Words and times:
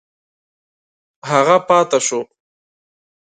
هغه 1.29 1.57
پاته 1.67 1.99
شو. 2.07 2.19